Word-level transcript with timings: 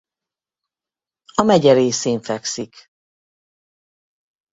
A 1.33 1.41
megye 1.43 1.73
részén 1.73 2.21
fekszik. 2.21 2.91